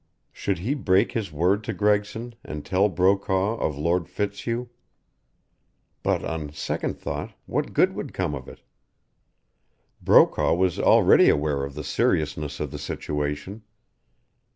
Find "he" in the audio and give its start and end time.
0.57-0.73